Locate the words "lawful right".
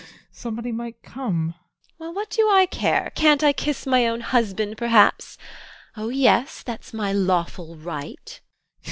7.13-8.41